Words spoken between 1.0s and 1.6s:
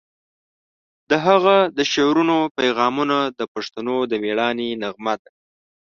د هغه